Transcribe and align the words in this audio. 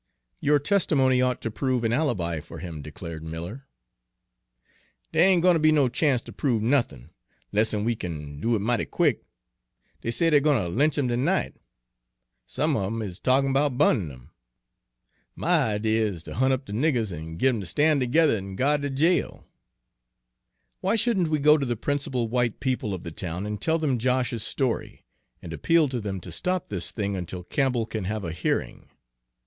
"Your 0.39 0.57
testimony 0.57 1.21
ought 1.21 1.41
to 1.41 1.51
prove 1.51 1.83
an 1.83 1.93
alibi 1.93 2.39
for 2.39 2.57
him," 2.57 2.81
declared 2.81 3.21
Miller. 3.23 3.67
"Dere 5.11 5.25
ain' 5.29 5.41
gwine 5.41 5.53
ter 5.53 5.59
be 5.59 5.71
no 5.71 5.89
chance 5.89 6.23
ter 6.23 6.31
prove 6.31 6.63
nothin', 6.63 7.11
'less'n 7.51 7.83
we 7.85 7.95
kin 7.95 8.41
do 8.41 8.55
it 8.55 8.61
mighty 8.61 8.85
quick! 8.85 9.21
Dey 10.01 10.09
say 10.09 10.31
dey're 10.31 10.39
gwine 10.39 10.55
ter 10.59 10.69
lynch 10.69 10.97
'im 10.97 11.07
ter 11.07 11.15
night, 11.15 11.55
some 12.47 12.75
on 12.75 12.93
'em 12.95 13.01
is 13.03 13.19
talkin' 13.19 13.53
'bout 13.53 13.77
burnin' 13.77 14.09
'im. 14.11 14.31
My 15.35 15.73
idee 15.75 15.97
is 15.97 16.23
ter 16.23 16.33
hunt 16.33 16.51
up 16.51 16.65
de 16.65 16.73
niggers 16.73 17.11
an' 17.15 17.37
git 17.37 17.49
'em 17.49 17.59
ter 17.59 17.67
stan' 17.67 17.99
tergether 17.99 18.35
an' 18.37 18.57
gyard 18.57 18.81
de 18.81 18.89
jail." 18.89 19.45
"Why 20.79 20.95
shouldn't 20.95 21.27
we 21.27 21.37
go 21.37 21.59
to 21.59 21.65
the 21.67 21.77
principal 21.77 22.27
white 22.27 22.59
people 22.59 22.95
of 22.95 23.03
the 23.03 23.11
town 23.11 23.45
and 23.45 23.61
tell 23.61 23.77
them 23.77 23.99
Josh's 23.99 24.41
story, 24.41 25.05
and 25.43 25.53
appeal 25.53 25.87
to 25.89 26.01
them 26.01 26.19
to 26.21 26.31
stop 26.31 26.69
this 26.69 26.89
thing 26.89 27.15
until 27.15 27.43
Campbell 27.43 27.85
can 27.85 28.05
have 28.05 28.23
a 28.23 28.31
hearing?" 28.31 28.89